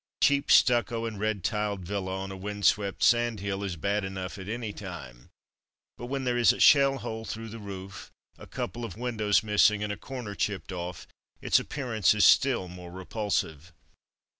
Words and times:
A 0.19 0.25
cheap 0.25 0.49
stucco 0.49 1.05
and 1.05 1.19
red 1.19 1.43
tiled 1.43 1.81
villa 1.85 2.17
on 2.21 2.31
a 2.31 2.35
wind 2.35 2.65
swept 2.65 3.03
sand 3.03 3.39
hill 3.39 3.63
is 3.63 3.75
bad 3.75 4.03
enough 4.03 4.39
at 4.39 4.49
any 4.49 4.73
time, 4.73 5.29
but 5.95 6.07
when 6.07 6.23
there 6.23 6.39
is 6.39 6.51
a 6.51 6.59
shell 6.59 6.97
hole 6.97 7.23
through 7.23 7.49
the 7.49 7.59
roof, 7.59 8.11
a 8.35 8.47
couple 8.47 8.83
of 8.83 8.97
windows 8.97 9.43
missing, 9.43 9.83
and 9.83 9.93
a 9.93 9.97
corner 9.97 10.33
chipped 10.33 10.71
off, 10.71 11.05
its 11.39 11.59
appearance 11.59 12.15
is 12.15 12.25
still 12.25 12.67
more 12.67 12.89
repulsive. 12.91 13.73